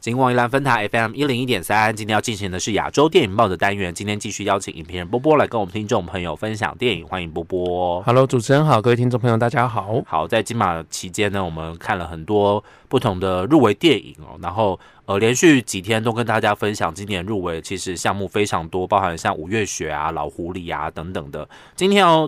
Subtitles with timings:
[0.00, 3.92] 金光一兰分台 FM 一零一点三，今天要进行的是亚洲电影报的单元。
[3.92, 8.02] 今天继续邀请影评人波波来跟我们听众朋友分享电影，欢迎波波。
[8.04, 10.02] Hello，主持人好，各位听众朋友，大家好。
[10.06, 21.46] 好，在金马期间呢，我们看了很多不同的入围电影哦，然后呃，连续几天都跟大家分享今年入围其实项目非常多，包含像五月雪啊、老狐狸啊等等的。
[21.76, 22.26] 今天要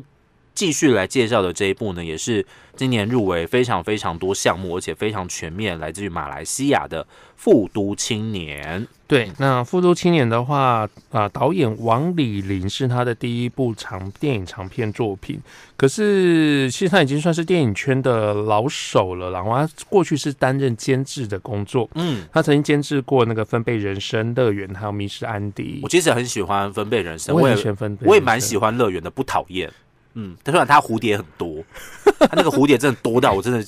[0.54, 2.44] 继续来介绍的这一部呢，也是
[2.76, 7.04] 今年入围非常非常多项目，而且非常全面，来自于马来西亚的
[7.36, 8.82] 《复都青年》。
[9.06, 15.38] 对，那《复都青年》的话，啊、导演王李林是他的第一部长电影长片作品，
[15.76, 19.40] 可是其实他已经算是电影圈的老手了啦。
[19.40, 25.88] 然后他过去是担任监制的工作，嗯，他曾经监制过那个《分贝人生》乐园，还有《迷失安迪我》。
[25.92, 28.62] 其实很喜欢《分贝人生》，我我也喜欢分贝，我也蛮喜。
[28.62, 29.68] 欢乐园的，不讨厌。
[30.14, 31.62] 嗯，但虽然它蝴蝶很多，
[32.20, 33.64] 他那个蝴蝶真的多到我真的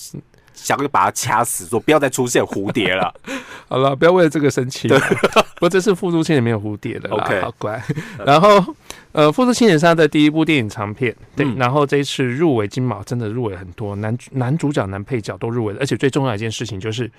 [0.55, 3.13] 想要把它掐死，说不要再出现蝴蝶了。
[3.69, 4.89] 好了，不要为了这个生气。
[5.57, 7.83] 不过这次《复都青年》没有蝴蝶的啦 OK 好乖。
[8.25, 8.75] 然后，
[9.13, 11.47] 呃，《复都青年》是他的第一部电影长片，对。
[11.47, 17.11] 嗯然后这一次入围金马，真的入围很多，男男主角、男配角都入围了，而且最重要的一件事情就是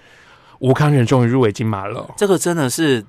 [0.60, 3.04] 吴康仁终于入围金马了，这个真的是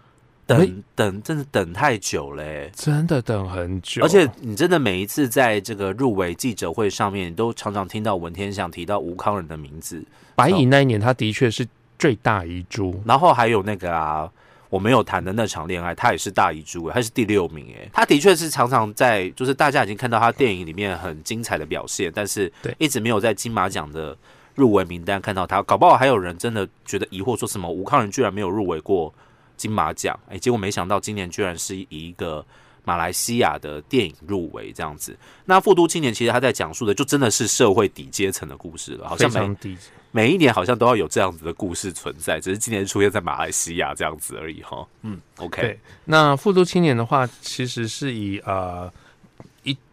[0.46, 4.02] 等等，真的等太久嘞、真的等很久。
[4.04, 10.04] 而且你真的每一次在这个入围记者会上面，你都常常听到文天祥提到吴康仁的名字，
[10.36, 11.66] 白蚁那一年，他的确是
[11.98, 13.02] 最大遗珠。
[13.04, 14.30] 然后还有那个啊，
[14.70, 17.90] 我没有谈的那场恋爱，他也是大遗珠，他是第六名诶。
[17.92, 24.16] 他的确是常常在，就是大家已经看到他电影里面很精彩的表现，但是对一直没有在金马奖的
[24.54, 25.60] 入围名单看到他。
[25.62, 29.12] 搞不好还有人真的觉得疑惑，说什么吴康仁居然没有入围过
[29.56, 30.18] 金马奖？
[30.28, 32.44] 哎，结果没想到今年居然是以一个。
[32.88, 39.76] 马来西亚的电影入围这样子，那《复都青年》其实他在讲述的就真的是社会底阶层的故事了，好像每
[40.12, 44.86] 每一年好像都要有这样子的故事存在，只是今年出现在马来西亚这样子而已哈。
[45.02, 48.90] 嗯，OK，对，那《复都青年》的话，其实是以呃一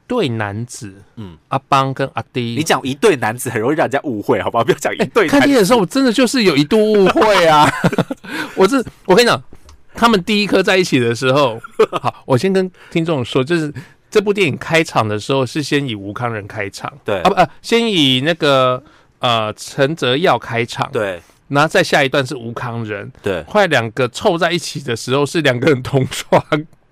[0.07, 1.33] 对男子，嗯。
[1.33, 4.63] 嗯，阿邦跟阿迪，你讲一对男子很容易让人家误会，好不好？
[4.63, 5.28] 不要讲一对男子。
[5.28, 7.69] 看电影的时候，我真的就是有一度误会啊！
[8.55, 9.41] 我是我跟你讲，
[9.94, 11.59] 他们第一颗在一起的时候，
[12.01, 13.73] 好，我先跟听众说，就是
[14.09, 17.19] 这部电影开场的时候是先以吴康仁开场，对。
[17.22, 18.81] 啊不呃，先以那个
[19.19, 21.22] 呃陈泽耀开场，，对。
[21.49, 26.41] 然后再下一段是吴康仁，对，后来两个凑在一起的时候是两个人同床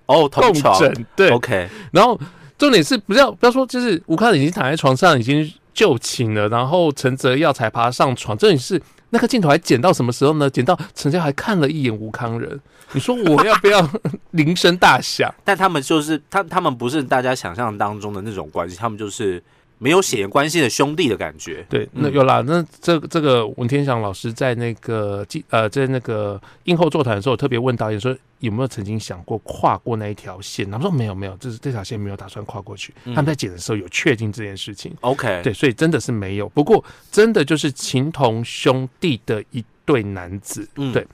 [0.06, 0.78] 哦，同床。
[0.78, 2.20] 枕，对，，OK，然后
[2.62, 8.38] 重点是不要不要说，就是吴康已经躺在床上已经就寝了，然后陈泽耀才爬上床。
[8.38, 8.80] 重点是
[9.10, 10.48] 那个镜头还剪到什么时候呢？
[10.48, 12.62] 剪到陈泽耀还看了一眼吴康仁。
[12.92, 13.90] 你说我要不要
[14.30, 15.34] 铃声大响？
[15.44, 19.42] 但他们就是他，他们不是大家想象当中的那种关系，他们就是
[19.82, 21.66] 没有血缘关系的兄弟的感觉。
[21.68, 30.70] 对，那嗯有啦，那这这个文天祥老师在那个记呃在那个映后座谈的时候，特别问导演说有没有曾经想过跨过那一条线？
[30.70, 32.94] 他们说没有没有，就是这条线没有打算跨过去。
[33.06, 34.96] 嗯他们在剪的时候有确定这件事情。
[35.02, 36.48] OK，对，所以真的是没有。
[36.50, 41.06] 不过真的就是情同兄弟的一对男子，嗯对。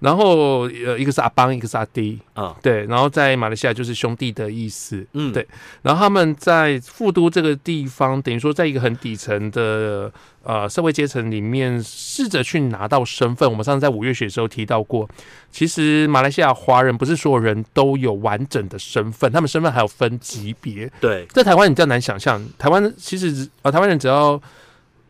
[0.00, 2.84] 然后呃，一个是阿邦，一个是阿弟，啊对。
[2.84, 5.46] 然后在马来西亚就是兄弟的意思，嗯，对
[5.80, 10.12] 然后他们在富都这个地方，等于说在一个很底层的
[10.42, 13.50] 呃社会阶层里面，试着去拿到身份。
[13.50, 15.08] 我们上次在五月雪的时候提到过，
[15.50, 20.90] 其实马来西亚华人不是所有人都有完整的身份，他们身份还有分级别。
[21.00, 24.38] 对，在台湾你比较难想象，台湾其实呃台湾人只要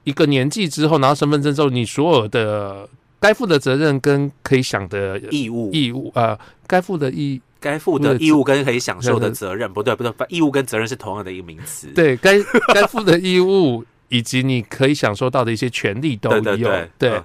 [0.05, 2.89] 一个年纪之后拿到身份证之后，你所有的
[3.25, 11.87] 该负的责任跟可以想的义务、义务呃该负的义该负的义务跟可以享受的责任，不对不对，义务跟责任是同样的一个名词。
[11.95, 12.39] 对该
[12.75, 17.25] 该负的义务以及你可以享受到的一些权利都有对对对嗯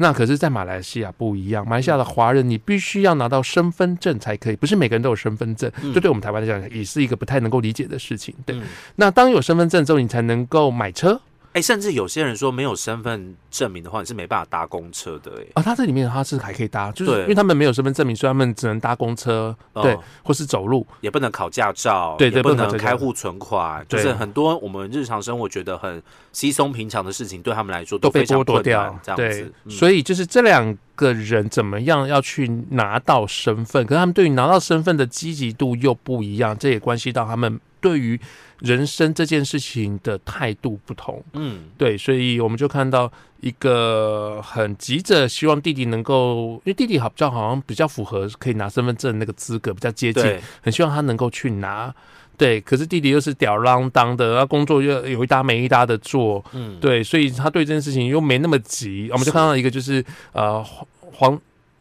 [0.00, 5.68] 那可是，在马来西亚不一样，马来西亚的华人你必须要拿到身份证才可以，不是每个人都有身份证。
[5.82, 8.32] 嗯这对我们台湾来讲也是一个不太能够理解的事情。
[8.46, 8.62] 对，嗯
[8.94, 11.20] 那当有身份证之后，你才能够买车
[11.58, 15.32] 哎，甚至有些人说没有身份证明的话，你是没办法搭公车的。
[15.40, 15.62] 哎，啊。
[15.62, 20.86] 他这里面他是还可以搭，就是因为他们没有身份证明，所以他们只能搭公车，哦对，或是走路。
[21.00, 26.00] 也不能考驾照，对对也不不能开户存款，就是很多我们日常生活觉得很
[26.32, 38.18] 稀松平常的事情，对他们来说都被非常剥夺掉，这样子。，嗯所以就是这两个人怎么样要去拿到身份，可是他们对于拿到身份的积极度又不一样，这也关系到他们对于
[38.60, 41.22] 人生这件事情的态度不同。
[41.32, 43.10] 嗯，对，所以我们就看到
[43.40, 51.94] 一个很急着希望弟弟能够，因为弟弟好比较好像比较符合可以拿身份证那个资格，比较接近，很希望他能够去拿。
[52.36, 59.08] 对，可是弟弟又是吊儿郎当的，他工作又有一搭没一搭的做，嗯，对，所以他对这件事情又没那么急。
[59.10, 61.40] 我们就看到一个就是呃黄黄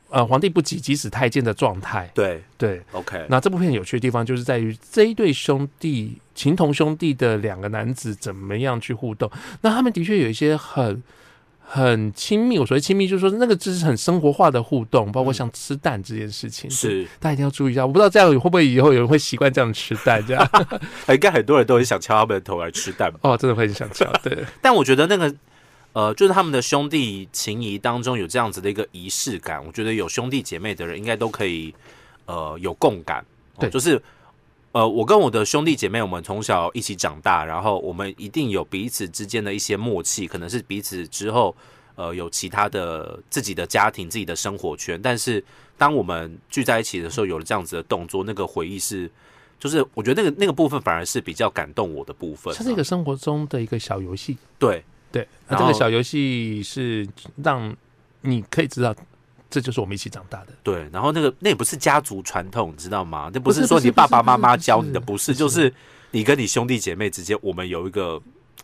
[0.09, 2.09] 呃皇帝不急急死太监的状态。
[2.13, 9.29] 对对，，OK，那这部片有趣的地方就是在于这一对兄弟情同兄弟的两个男子怎么样去互动。
[9.61, 11.01] 那他们的确有一些很
[11.69, 16.71] 很亲密，我所谓亲密，就是说那个就是很生活化的互动，包括像吃蛋这件事情。
[16.71, 17.85] 是，大家一定要注意一下。
[17.85, 20.49] 我不知道这样会不会以后有人会习惯这样吃蛋，这样
[21.09, 23.19] 应该很多人都很想敲他们的头来吃蛋吧。
[23.23, 24.09] 哦，真的会很想敲。
[24.23, 25.33] 对， 但我觉得那个
[25.97, 31.73] 呃，就是他们的兄弟情谊当中有这样子的一个仪式感，我觉得有兄弟姐妹的人应该都可以
[32.27, 33.19] 呃有共感。
[33.55, 33.99] 哦对就是
[34.73, 41.55] 呃，我跟我的兄弟姐妹，我们从小一起长大，然后我们一定有彼此之间的一些默契，可能是彼此之后
[41.95, 45.43] 呃有其他的自己的家庭、自己的生活圈，但是
[45.79, 49.09] 当我们聚在一起的时候，有了这样子的动作，那个回忆是。
[49.59, 54.37] 就是我觉得那个那个部分反而是比较感动我的部分啊、它是一个生活中的一个小游戏。
[54.59, 57.07] 对对，那这个小游戏是
[57.43, 57.75] 让
[58.21, 58.95] 你可以知道，
[59.49, 60.47] 这就是我们一起长大的。
[60.63, 63.29] 对，然后那个那也不是家族传统，你知道吗？
[63.33, 65.73] 那不不是是说你爸爸妈妈教你的，不是，就是是
[66.11, 68.21] 你跟你兄弟姐妹之间，我们有一个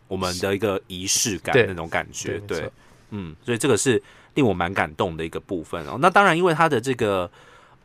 [0.08, 2.70] 我们的一个仪式感那种感觉，对
[3.12, 4.02] 嗯，所以这个是
[4.34, 5.98] 令我蛮感动的一个部分哦。
[6.00, 7.30] 那当然，因为他的这个。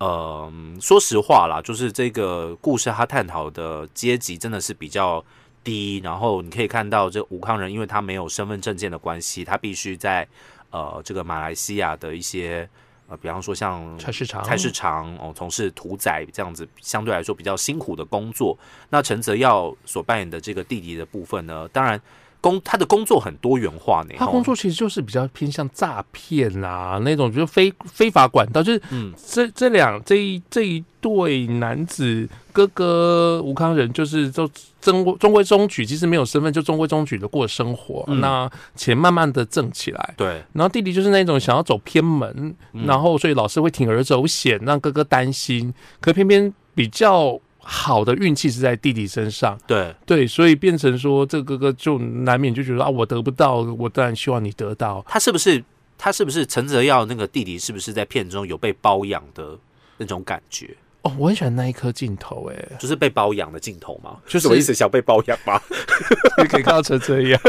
[0.00, 0.48] 呃，
[0.80, 5.24] 说实话啦，就是这个故事他探讨的阶级真的是比较
[5.68, 10.26] 低，然后你可以看到这吴康仁，因为他没有身份证件的关系，他必须在
[10.70, 12.66] 呃这个马来西亚的一些
[13.06, 18.58] 呃，比方说像菜市场，菜市场哦，从事屠宰这样子相对来说比较辛苦的工作。
[18.88, 22.00] 那陈泽耀所扮演的这个弟弟的部分呢，当然
[22.48, 24.14] 工他的工作很多元化呢。
[24.14, 34.48] 哦他工作其实就是比较偏向诈骗啦，那种就是非非法管道，就是嗯这这两这一这一对男子，哥哥吴康仁就是都
[34.80, 40.14] 中中规中矩，其实没有身份就中规中矩的过生活，嗯那钱慢慢的挣起来。
[40.16, 47.38] 对，然后弟弟就是那种想要走偏门，嗯然后所以老师会铤而走险，让哥哥担心，可偏偏比较
[47.70, 55.04] 好的运气是在弟弟身上，对，对，所以变成说这哥哥就难免就觉得啊，我得不到，我当然希望你得到。
[55.06, 55.62] 他是不是
[55.98, 59.58] 他是不是陈泽耀那个弟弟是不是在片中有被包养的
[59.98, 60.74] 那种感觉？
[61.02, 64.16] 哦，我很喜欢那一颗镜头，哎，就是被包养的镜头吗？
[64.24, 64.72] 就是什么意思？
[64.72, 65.60] 想被包养吗？
[66.42, 67.40] 你可以看到成这样，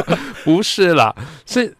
[0.43, 1.73] 不是啦，是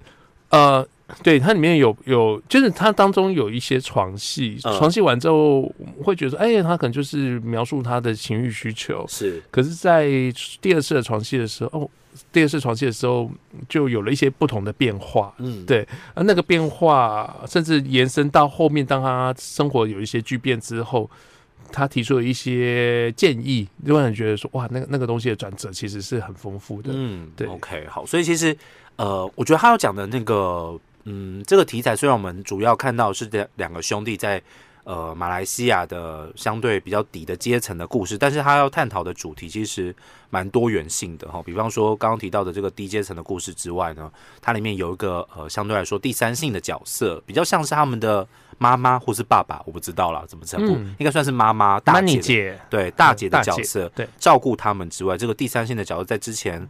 [0.50, 0.88] 呃，
[1.24, 5.64] 对，它里面有有，就是它当中有一些床戏，嗯床戏完之后
[6.04, 10.08] 会觉得说，哎，他可能就是描述他的情欲需求，是，可是，在
[10.62, 11.90] 第二次的床戏的时候，哦，
[12.32, 13.30] 第二次床戏的时候
[13.68, 15.34] 就有了一些不同的变化。
[15.38, 21.10] 嗯，对而那个变化，甚至延伸到后面，当他生活有一些巨变之后，
[21.72, 26.90] 他提出了一些建议，就让人觉得说，哇，那个那个东西的转折其实是很丰富的。
[26.94, 28.56] 嗯，对，OK，好，所以其实
[28.96, 34.42] 呃，我觉得他要讲的那个，嗯，这个题材虽然我们主要看到是两两个兄弟在
[34.84, 39.96] 呃马来西亚的相对比较底的阶层的故事，但是他要探讨的主题其实
[40.30, 41.42] 蛮多元性的哈。
[41.44, 44.12] 比方说刚刚提到的这个低阶层的故事之外呢，
[44.42, 56.68] 它里面有一个呃相对来说第三性的角色，比较像是他们的妈妈或是爸爸，我不知道啦，怎么称呼，嗯应该算是妈妈大姐姐，对大姐的角色，对照顾他们之外，这个第三性的角色在之前，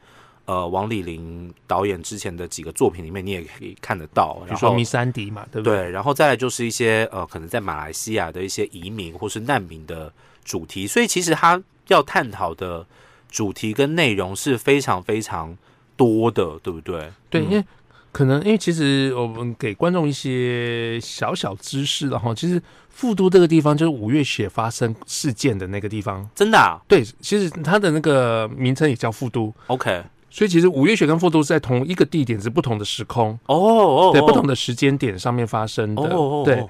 [0.49, 4.35] 呃，王丽玲导演之前的几个作品里面，你也可以看得到。
[4.39, 5.77] 然后比如说迷三迪嘛，对不对？
[5.77, 10.11] 对，然后再来就是一些呃，可能在马来西亚的一些移民或是难民的
[10.43, 12.83] 主题，所以其实他要探讨的
[13.29, 15.55] 主题跟内容是非常非常
[15.95, 17.11] 多的，对不对？
[17.29, 17.63] 对，嗯因为
[18.11, 26.27] 可能因为其实我们给观众一些小小知识，然后其实富都这个地方就是五月雪发生事件的那个地方。
[26.33, 36.09] 真的啊对，其实它的那个名称也叫富都，，OK，所以其实五月雪跟富都是在同一个地点，是不同的时空，哦哦，对，不同的的时间点上面发生的。
[36.45, 36.65] 对，，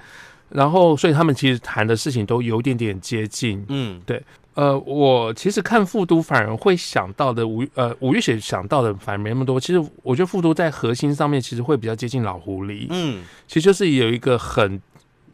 [0.49, 3.65] 然后所以他们其实谈的事情都有点点接近。
[3.69, 4.21] 嗯，对
[4.55, 9.59] 呃，我其实看富都反而会想到的五呃五月雪想到的反而没那么多。
[9.59, 14.81] 其实我觉得富都在核心上面其实会比较接近老狐狸，嗯，其实就是有一个很。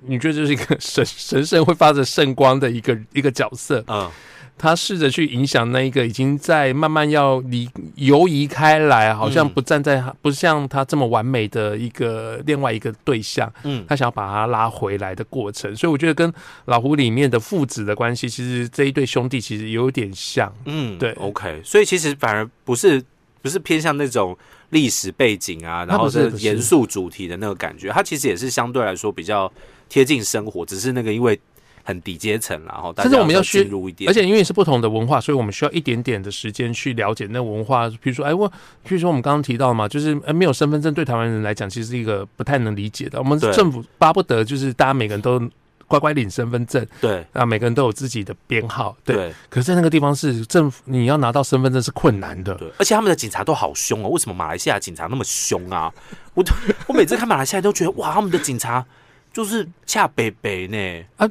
[0.07, 4.07] 你觉得就是一个神神圣会发着圣光的一个一个角色，嗯，
[4.57, 15.75] 他试着去影响那一个已经在慢慢要离游移开来，好像嗯不站在他、不像他这么完美的一个另外一个对象，嗯，他想要把他拉回来的过程。
[15.75, 16.33] 所以我觉得跟
[16.65, 20.51] 老胡里面的父子的关系，其实这一对兄弟其实有点像。
[20.65, 23.03] 嗯，对，OK，所以其实反而不是
[23.41, 24.35] 不是偏向那种
[24.69, 29.51] 历史背景啊，然后是严肃主题的那个感觉，它其实也是相对来说比较
[29.89, 31.37] 贴近生活，只是那个因为
[31.87, 37.87] 很底阶层啦，然后但是我们要去进入一点，而且因为是不同的文化，所以我们需要一点点的时间去了解那文化。
[38.01, 38.51] 比如说，哎，我，
[38.83, 43.19] 比如说我们刚刚提到嘛，就是呃，没有身份证对台湾人来讲，其实是一个不太能理解的。
[43.19, 45.39] 我们政府巴不得就是大家每个人都
[45.87, 49.15] 乖乖领身份证，对啊，每个人都有自己的编号，对。
[49.15, 52.55] 对可是，在那个地方是政府，你要拿到身份证是困难的。
[52.55, 55.93] 对，而且他们的警察都好凶哦，为什么马来西亚警察那么凶啊？
[56.33, 56.43] 我
[56.87, 58.83] 我每次看马来西亚都觉得哇，他们的警察
[59.31, 61.29] 就是恰北北呢，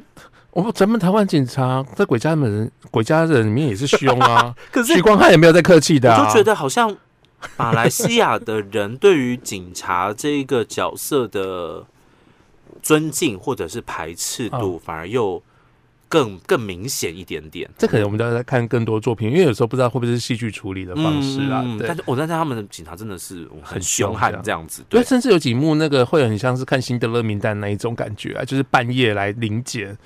[0.55, 6.95] 我们咱们台湾警察在鬼家人鬼家人里面也是凶啊， 可是许光汉也没有在客气的、啊，我就觉得好像
[7.57, 11.85] 马来西亚的人对于警察这个角色的
[12.81, 15.43] 尊敬或者是排斥度，反而又
[16.07, 17.69] 更更明显一点点。
[17.77, 21.65] 这可能我们都要再看更多作品，因为有时候不知道会不会是戏剧处理的方式啊。
[21.85, 29.97] 但是我但是他们的警察真的是很很凶凶悍这样子，对，对甚至有几幕那个会很像是看《辛德勒名单》那一种感觉啊，就是半夜来临检。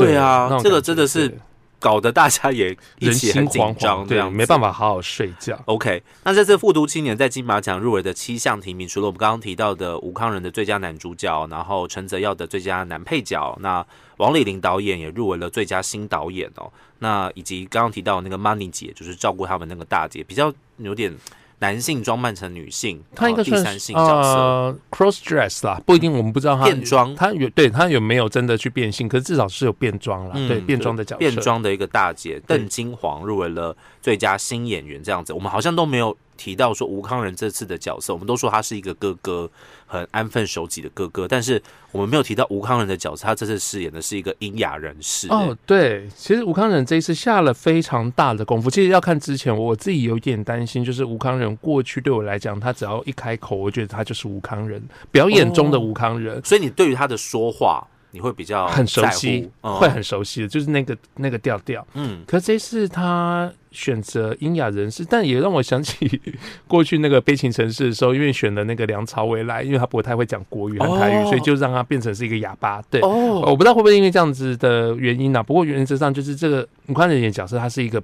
[0.00, 1.38] 对啊这个真的是
[1.78, 5.58] 搞得大家也一人起很紧张这样，没办法好好睡觉。
[5.66, 13.84] OK，那在这次复读青年在金马奖入围的七项提名，除了我们刚刚提到的吴康仁的最佳男主角，然后陈泽耀的最佳男配角，那
[14.16, 16.72] 王丽玲导演也入围了最佳新导演哦。
[17.00, 21.14] 那以及刚刚提到那个 Money 姐，就是照顾他们那个大姐，比较有点
[21.60, 24.28] 男性装扮成女性，他应该算是三性角色。
[24.38, 27.14] 呃 cross dress 啦，不一定，我们不知道他变装。
[27.14, 39.50] 他有对他有没有真的去变性，可是至少是有变装啦，嗯对变装的角色，变装的一个大姐邓金黄入围了最佳新演员，这样子，我们好像都没有提到说吴康仁这次的角色，我们都说他是一个哥哥，
[39.86, 41.62] 很安分守己的哥哥，但是
[41.92, 45.28] 我们没有提到吴康仁的角色，他这次饰演的是一个聋哑人士。
[45.28, 48.68] 哦，对，其实吴康仁这一次下了非常大的功夫。
[48.70, 56.42] 其实要看之前，我自己有点担心，就是吴康仁过去对我来讲，他只要一开口，我觉得他就是吴康仁，表演中的吴康仁。
[56.44, 59.74] 所以你对于他的说话，你会比较很熟悉，嗯。
[59.74, 61.84] 会很熟悉的，就是那个那个调调。
[61.94, 66.20] 嗯，可这次他选择英雅人士，但也让我想起
[66.68, 71.26] 过去那个悲情城市的时候，因为选了那个梁朝伟来，因为他不太会讲国语和台语，哦。
[71.26, 72.80] 所以就让他变成是一个哑巴。
[72.88, 78.00] 对，哦，我不知道会不会因为这样子的原因呢、不过原则上就是这个吴康仁演的角色，他是一个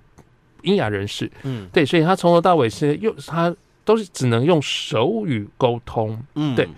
[0.63, 1.69] 英雅人士，嗯。
[1.73, 6.21] 对，所以他从头到尾是用他都是只能用手语沟通。
[6.35, 6.69] 嗯，对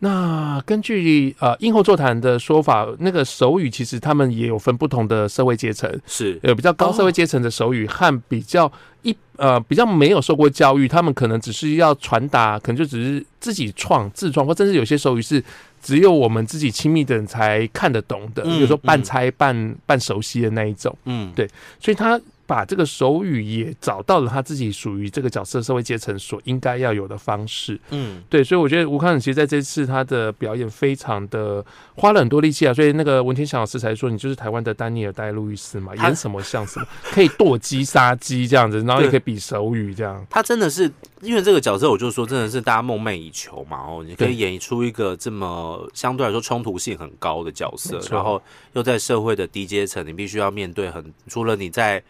[0.00, 6.38] 那根据呃英后座谈的说法，那个手语其实他们也有分不同的社会阶层，是。
[6.42, 8.70] 有比较高社会阶层的手语和比较
[9.02, 15.42] 一呃比较没有受过教育，他们可能只是要传达，可能就只是自己创自创，或甚至有些手语是
[15.82, 19.02] 只有我们自己亲密的人才看得懂的，嗯比如说半嗯。
[19.02, 20.96] 猜半半熟悉的那一种。
[21.06, 21.32] 嗯。
[21.34, 21.48] 对
[21.80, 27.78] 所以他把这个手语也找到了他自己属于这个角色社会阶层所应该要有的方式。
[27.90, 31.62] 嗯对，所以我觉得吴康仁其实在这次他的表演非常的
[31.94, 40.26] 花了很多力气啊，所以那个文天祥老师才说你就是台湾的丹尼尔戴路易斯嘛，演什么像什么，可以剁鸡杀鸡这样子，然后也可以比手语这样。
[40.30, 40.90] 他真的是
[41.20, 43.76] 因为这个角色，我就说真的是大家梦寐以求嘛。
[43.78, 48.40] 哦，你可以对演出一个这么相对来说冲突性很高的角色然后
[48.72, 52.02] 又在社会的低阶层，你必须要面对很除了你在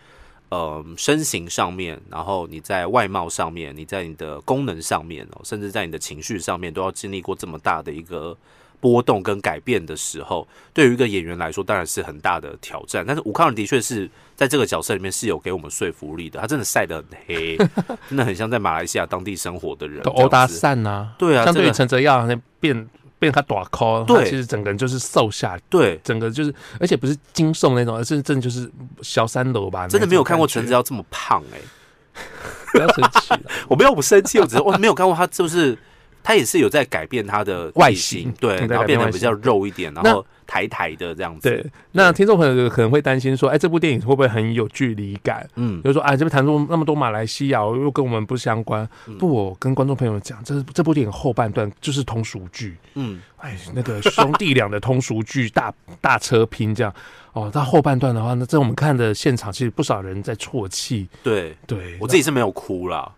[0.49, 8.37] 呃身形上面，然后你在外貌上面，你在你的功能上面哦，甚至在你的情绪上面，都要经历过这么大的一个。
[8.81, 13.05] 波动跟改变的时候，对于一个演员来说，当然是很大的挑战。
[13.05, 17.57] 但是吴康仁的确是在这个角色里面是有给我们说服力的，他真的晒得很黑，
[18.09, 22.89] 真的很像在马来西亚当地生活的人，都欧达这样子散呐，对啊，相对于陈泽耀那变
[23.19, 28.71] 变他短 call，其实整个人就是瘦下来，对，整个就是，而且不是精瘦那种，而是真的就是
[29.03, 31.59] 小三楼吧，真的没有看过陈子子，耀这么胖哎、
[32.73, 33.35] 不要生气。
[33.69, 35.77] 我没有不生气，我只是我没有看过他就是
[36.29, 45.49] 他也是有在改变他的外形型，对，然后变得比较肉一点，然那后抬抬的这样子，对，那听众朋友可能会担心说，哎，这部电影会不会很有距离感？
[45.55, 48.87] 嗯比如说，啊，这边谈出那么多马来西亚，又跟我们不相关。
[49.07, 56.95] 嗯不，我跟观众朋友讲，这这部电影后半段就是通俗剧，嗯，哎，那个兄弟俩的通俗剧， 大大车拼这样。
[57.33, 61.09] 哦，到后半段的话那，在我们看的现场，其实不少人在啜泣。
[61.23, 63.11] 对对，我自己是没有哭啦，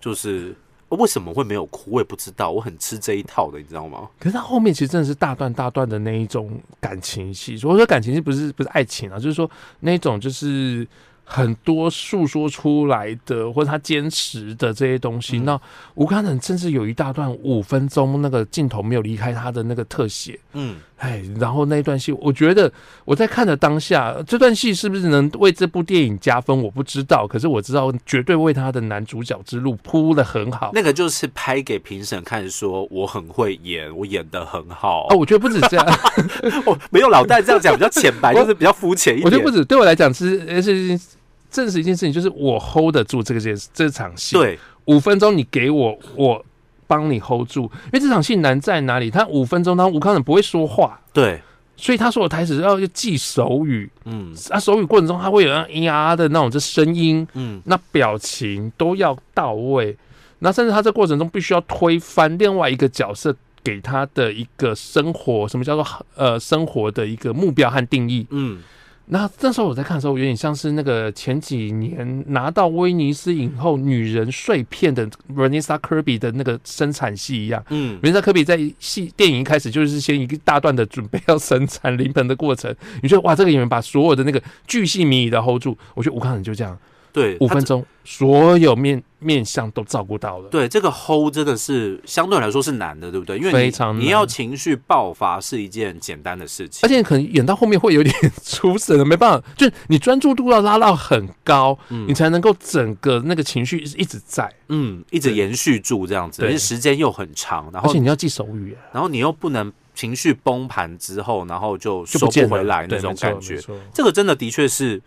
[0.00, 0.56] 就是
[0.90, 4.08] 为什么会没有哭，我也不知道，我很吃这一套的，你知道吗？
[4.18, 9.50] 可是他后面其实真的是大段大段的那一种感情戏，我说感情戏不是不是爱情啊，就是说
[9.80, 10.86] 那种就是
[11.24, 15.38] 很多诉说出来的，或者他坚持的这些东西。
[15.38, 15.60] 嗯那
[15.94, 22.72] 吴康仁甚至有一大段五分钟那个镜头没有离开他的那个特写，嗯，哎，然后那一段戏，我觉得
[23.04, 27.26] 我在看的当下，这段戏是不是能为这部电影加分，我不知道。
[27.28, 30.70] 可是我知道，绝对为他的男主角之路铺的很好。
[30.72, 35.08] 那个就是拍给评审看，说我很会演，我演的很好。
[35.10, 35.86] 哦，我觉得不止这样，
[36.64, 39.26] 我，没有老戴这样讲比较浅白， 就是比较肤浅一点。
[39.26, 41.00] 我觉得不止，对我来讲，其实是
[41.50, 44.36] 证实一件事情，就是我 hold 得住这个件这场戏。
[44.36, 46.44] 对，五分钟你给我，我。
[46.86, 49.10] 帮你 hold 住，因为这场戏难在哪里？
[49.10, 51.40] 他五分钟，他吴康仁不会说话，对，
[51.76, 59.96] 所以他说的台词要记手语，嗯，啊，手语过程中他会有那咿呀的那种这声音，嗯，那表情都要到位，
[60.38, 68.62] 那甚至他这过程中必须要推翻另外一个角色给他的一个生活，什么叫做呃生活的一个目标和定义，嗯。
[69.06, 77.62] 那那时候我在看的时候，有点像是那个前几年拿到威尼斯影后女人碎片的 Vanessa Kirby 的那个生产戏一样。
[77.68, 86.78] 嗯，Vanessa Kirby 在戏电影一开始就是先一个大段的准备要生产临盆的过程，你觉得哇，这个演员把所有的那个巨细靡遗的 hold 住，我觉得吴康仁就这样。
[87.14, 90.48] 对，五分钟，所有面面相都照顾到了。
[90.48, 93.38] 对，这个 hold 真的是相对来说是难的，对不对？
[93.38, 113.60] 因为非常你要情绪爆发是一件简单的事情，而且可能演到后面会有点出神了，没办法，就是你专注度要拉到很高，你才能够整个那个情绪一直在，嗯，一直延续住这样子，而且时间又很长，然后而且你要记手语，然后你又不能情绪崩盘之后，然后就收不回来那种感觉，
[113.94, 115.00] 这个真的的确是。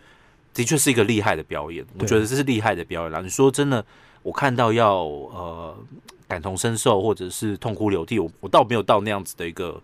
[0.58, 3.20] 的确是一个厉害的表演，我觉得这是厉害的表演啦。
[3.20, 3.84] 你说真的，
[4.24, 5.76] 我看到要呃
[6.26, 9.80] 感同身受或者是痛哭流涕，我我倒没有到那样子的一个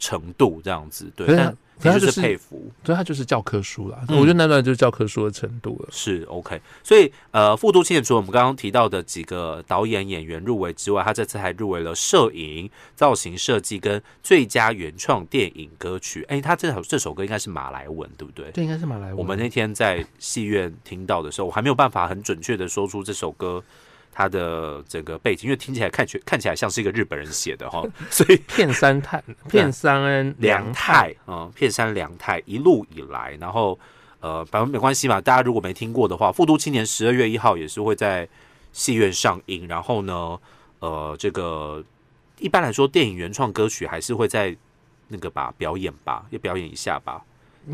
[0.00, 1.56] 程度，这样子对，但。
[1.78, 3.98] 他就是佩服，所以他就是教科书了。
[4.08, 5.88] 我觉得那段就是教科书的程度了。
[5.90, 16.24] 是 OK，所以呃，复读青年除了我们刚刚提到的几个导演演员入围之外，他这次还入围了摄影、造型设计跟最佳原创电影歌曲。
[16.28, 18.50] 哎，他这首这首歌应该是马来文，对不对？
[18.52, 19.16] 对，应该是马来文。
[19.16, 23.62] 我们那天在戏院听到的时候，我还没有办法很准确的说出这首歌。
[24.18, 33.78] 他的整个背景，因为听起来看起看起来像是一个日本人写的哈， 所以片山太片山良太啊，片山良太一路以来，然后
[34.20, 35.20] 呃，反正没关系嘛。
[35.20, 38.26] 大家如果没听过的话，《复读青年》十二月一号也是会在
[38.72, 39.68] 戏院上映。
[39.68, 40.38] 然后呢，
[40.78, 41.84] 呃，这个
[42.38, 44.56] 一般来说，电影原创歌曲还是会在
[45.08, 47.22] 那个吧表演吧，要表演一下吧，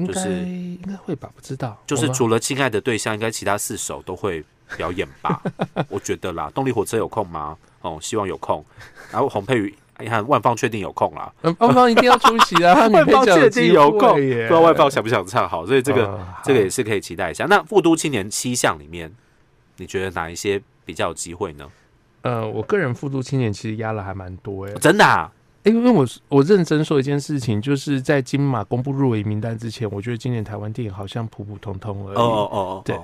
[0.05, 1.81] 就是应该会吧，不知道。
[1.87, 4.43] 就是除了《亲爱的对象》，应该其他四首都会。
[4.77, 5.43] 表演吧，
[5.89, 6.51] 我觉得啦。
[6.55, 7.57] 动力火车有空吗？
[7.81, 8.65] 哦，希望有空。
[9.11, 11.33] 然后洪佩瑜，你看万芳确定有空啦。
[11.59, 12.87] 万芳一定要出席啊！
[12.89, 17.45] 万芳确定有空，不知道万芳想不想唱好，所以这个这个也是可以期待一下。
[17.47, 19.13] 那复都青年七项里面，
[19.77, 21.69] 你觉得哪一些比较有机会呢？
[22.23, 25.05] 呃，我个人复都青年其实压了还蛮多哎，真的。
[25.05, 25.31] 啊。
[25.65, 32.17] 因为我我认真说一件事情，就是在金马公布入围名单之前，我觉得今年台湾电影好像普普通通而已。
[32.17, 32.99] 哦哦哦，对。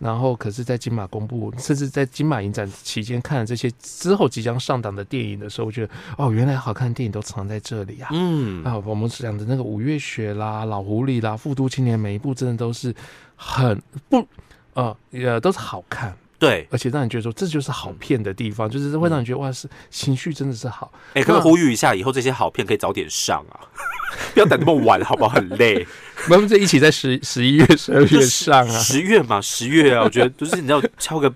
[0.00, 8.08] 然后，可是，在金马公布，甚至在金马影展期间看了这些之后即将上档的电影的时候，我觉得，哦，原来好看的电影都藏在这里啊！
[8.10, 12.94] 嗯，啊，我们讲的那个《五月雪》啦，《老狐狸》啦，《复都青年》，每一部真的都是
[13.36, 14.26] 很不，
[14.72, 16.16] 呃，也都是好看。
[16.40, 20.90] 对，而且让你觉得说这就是好片的地方，就是会让你觉得哇，是情绪真的是好。
[21.12, 23.60] 哎，可以呼吁一下，以后这些好片可以早点上啊，
[24.32, 25.34] 不要等那么晚，好不好？
[25.36, 25.86] 很累。
[26.30, 31.30] 我们这一起在十十一月、十二月上啊，十月嘛，十月啊，我觉得就是你要敲个，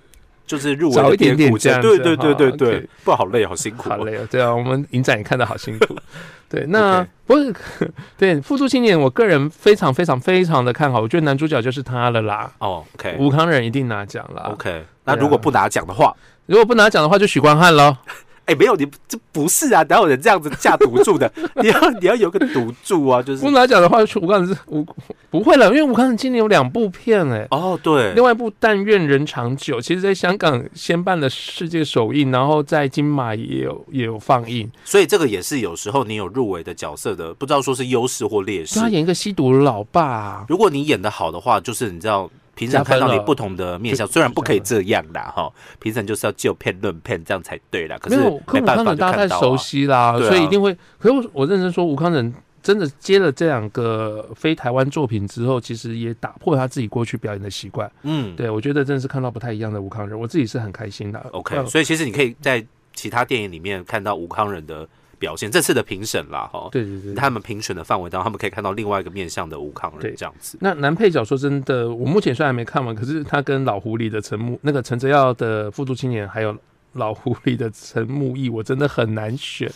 [0.47, 4.27] 就是入围一点点这样，对对对对对，不好累，好辛苦，好累啊。
[4.31, 5.97] 对啊，我们影展也看得好辛苦。
[6.49, 7.53] 对，那不是
[8.17, 12.51] 对《复读青年》，我个人非常非常非常的看好，我觉得男主角就是他了啦。
[12.59, 14.51] 哦，OK，吴康仁一定拿奖了。
[14.53, 16.15] OK，那如果不拿奖的话，
[16.47, 17.97] 如果不拿奖的话，就许光汉喽。
[18.47, 21.31] 哎，没有你这不是啊，哪有人这样子下赌注的？
[21.57, 24.87] 你要 你要有个赌注啊，就是不拿奖的话，吴康仁是吴
[25.31, 27.47] 不会了，因为吴康仁今年有两部片哎。
[27.51, 38.79] 哦，对，另外一部《但愿人长久》，其实在香港先办了世界首映，然后在金马也有也有放映，所以这个也是有时候你有入围的角色的，不知道说是优势或劣势。
[38.79, 42.31] 他演一个吸毒老爸，如果你演的好的话，就是你知道。
[42.55, 47.97] 评审看到你不同的面相，虽然不可以这样啦，哈，评审就是要就片论片，这样才对啦。
[48.01, 48.17] 可是
[48.53, 50.73] 没办法，大家太熟悉啦，所以一定会。
[50.99, 57.91] 可是我我认真说，吴康仁真的接了这两个非台湾作品之后，其实也打破他自己过去表演的习惯。
[58.03, 61.19] 嗯，对我觉得真的是看到不太一样的吴康仁，我自己是很开心的。
[61.33, 64.89] OK，所以其实你可以在其他电影里面看到吴康仁的。
[65.15, 70.59] 表现这次的评审啦，哈，对对对，他们评审的范围当中，他们可以看到另外一个面向的吴康仁这样子。
[70.61, 76.57] 那男配角说真的，我目前虽然没看完，可是他跟老狐狸的陈木，那个陈泽耀的复读青年，还有
[76.93, 79.71] 老狐狸的陈木易，我真的很难选。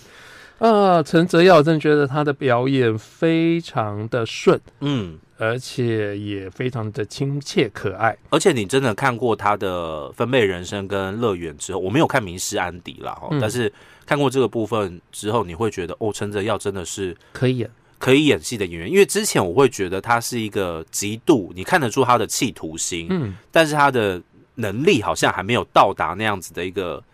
[0.59, 8.17] 啊，陈泽耀，我真的觉得他的表演非常的顺，嗯，而且也非常的亲切可爱。
[8.31, 13.73] 而且你真的看过他的《分贝人生》跟《乐园》之后，我没有看《迷失安迪》啦，哈、嗯但是
[14.09, 24.19] 看过这个部分之后，你会觉得哦，陈哲耀真的是可以演，可以演戏的演员，因为之前我会觉得他是一个极度你看得出他的企图心，嗯，但是他的
[24.55, 27.05] 能力好像还没有到达那样子的一个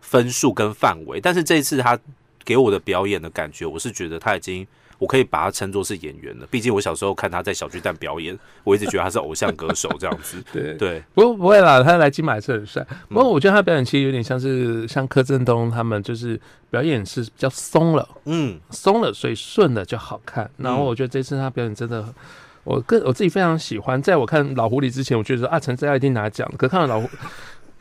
[0.00, 1.20] 分数跟范围。
[1.20, 1.98] 但是这一次他
[2.44, 4.64] 给我的表演的感觉，我是觉得他已经，
[5.04, 6.46] 我可以把他称作是演员了。
[6.50, 10.42] 毕竟我小时候看他在小巨蛋表演，我一直觉得他是偶像歌手这样子。
[10.50, 10.74] 对。
[10.78, 12.82] 对，不不会啦，他来金马还是很帅。
[13.08, 16.40] 不过我觉得他表演其实有点像是像柯震东他们，就是
[16.70, 20.50] 表演是比较松了，嗯，松了，所以顺了就好看。
[20.56, 22.02] 然后我觉得这次他表演真的，
[22.64, 24.00] 我个我自己非常喜欢。
[24.00, 27.08] 在我看老狐狸之前，我觉得说啊陈志耀一定拿奖，可看了老狐，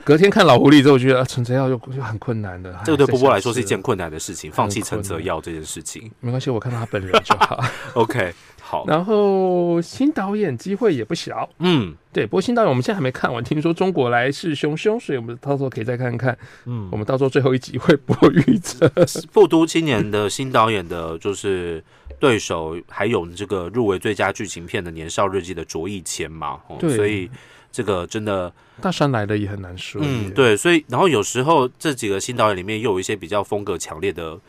[0.05, 2.77] 隔天看老狐狸之后，我觉得啊陈泽耀又又很困难的。
[2.83, 6.11] 这个对波波来说是一哎件困难的事情，放弃陈泽耀这件事情。
[6.19, 7.63] 没关系，我看到他本人就好。
[7.95, 12.25] OK，好，然后新导演机会也不小，嗯对。
[12.25, 16.37] 不过新导演我们现在还没看完，听说中国来势汹汹，所以我们到时候可以再看看。
[16.65, 18.91] 嗯我，们到时候最后一集会播预测。
[19.31, 21.81] 复都青年的新导演的，就是
[22.19, 27.29] 对手，还有这个入围最佳剧情片的《年少日记》的卓一谦嘛，哦、对所以
[27.73, 29.99] 这个真的，大山来了也很难说。
[30.05, 34.39] 嗯，，对，所以然后有时候这几个新导演里面又有一些比较风格强烈的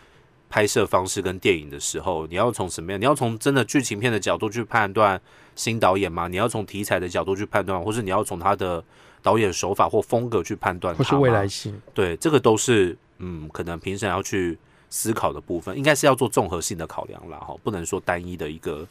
[0.50, 3.00] 拍摄方式跟电影的时候，你要从什么样？
[3.00, 5.18] 你要从真的剧情片的角度去判断
[5.56, 6.28] 新导演吗？
[6.28, 8.84] 你要从题材的角度去判断，或是你要从他的
[9.22, 11.80] 导演手法或风格去判断他，或是未来性。
[11.94, 14.58] 对，这个都是嗯，可能评审要去
[14.90, 18.87] 思考的部分，应该是要做综合性的考量啦，哈，不能说单一的一个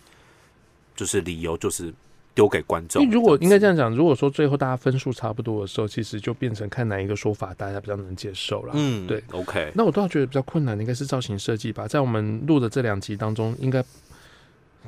[0.96, 1.94] 就是理由就是
[2.36, 3.10] 丢给观众。
[3.10, 8.74] 如果应该这样样讲，如果说最后大家分数差不多的时候，其实就变成看哪一个说法大家比较能接受了。
[8.76, 13.84] 嗯，对，OK，那我倒觉得比较困难的应该是造型设计吧，在我们录的这两集当中，应该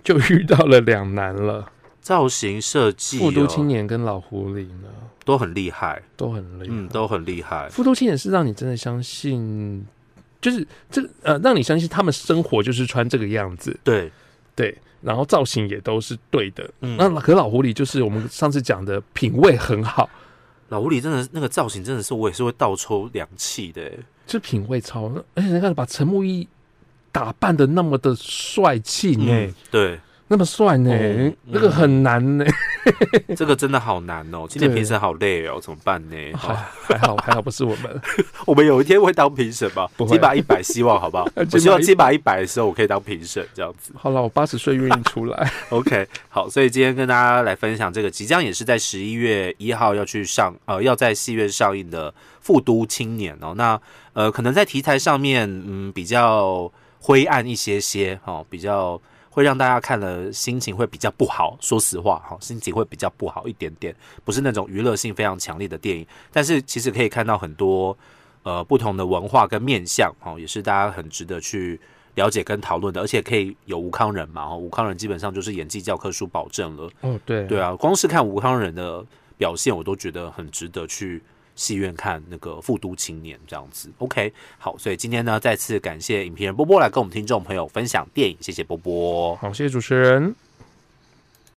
[0.04, 1.72] 就遇到了两难了。
[2.02, 4.90] 造型设计、复读青哦、年跟老狐狸呢，
[5.24, 6.68] 都很厉害，都很厉。
[6.70, 9.84] 嗯，都很厉害，复读青年是让你真的相信，
[10.40, 14.12] 就是这呃，让你相信他们生活就是穿这个样子，对，
[14.56, 16.70] 对，然后造型也都是对的。
[16.82, 20.10] 嗯，那可老狐狸就是我们上次讲的品味很好，
[20.70, 26.48] 老狐狸真的那个造型真的是我也是会倒抽凉气的，欸就品味超，而且你看把陈木易
[27.12, 32.46] 打扮的那么的帅气呢，嗯，对，那么帅呢，哦那个很难呢。
[33.36, 36.16] 这个真的好难哦，今天对评审好累哦，怎么办呢？
[36.38, 38.02] 还 好，还好还好不是我们，
[38.46, 39.90] 我们有一天会当评审吧？
[39.98, 41.28] 不会几把一百，希望好不好？
[41.52, 43.94] 我希望几几把一百的时候，我可以当评审，这样子。
[43.96, 45.52] 好了，我八十岁愿意出来。
[45.70, 53.54] OK，好，所以今天跟大家来分享这个即将也是在十一月一号要去上，呃，要在戏院上映的《复都青年》哦。
[53.56, 53.80] 那
[54.14, 59.00] 呃，可能在题材上面，嗯，比较灰暗一些些，哦，比较
[59.36, 61.58] 会让大家看了心情会比较不好。
[61.60, 63.94] 说实话，哈、心情会比较不好一点点，
[64.24, 67.96] 不是那种娱乐性非常强烈的电影，但是其实可以看到很多
[68.44, 71.78] 呃不同的文化跟面相，哈，也是大家很值得去。
[72.16, 74.48] 了解跟讨论的，而且可以有吴康仁嘛？
[74.48, 76.90] 哈，吴康仁基本上就是演技教科书保证了。
[77.02, 79.06] 哦，对对啊，光是看吴康仁的
[79.38, 81.22] 表现，我都觉得很值得去
[81.56, 83.90] 戏院看那个《复读青年》这样子。
[83.98, 89.36] OK，好，所以今天呢，再次感谢影评人波波来跟我们听众朋友分享电影，谢谢波波。
[89.38, 90.36] 好，谢谢主持人。